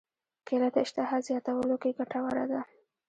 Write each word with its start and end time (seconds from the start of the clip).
کېله 0.47 0.69
د 0.73 0.75
اشتها 0.85 1.17
زیاتولو 1.27 1.75
کې 1.81 1.95
ګټوره 1.97 2.45
ده. 2.51 2.61